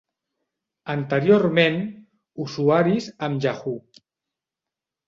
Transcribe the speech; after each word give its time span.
Anteriorment, 0.93 1.77
usuaris 2.47 3.13
amb 3.31 3.47
Yahoo! 3.49 3.79